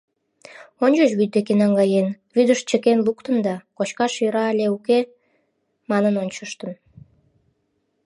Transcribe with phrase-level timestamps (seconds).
[0.83, 4.99] Ончыч вӱд деке наҥгаен, вӱдыш чыкен луктын да, «кочкаш йӧра але уке»
[5.89, 6.71] манын ончыштын.